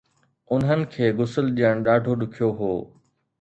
[0.55, 2.73] انهن کي غسل ڏيڻ ڏاڍو ڏکيو هو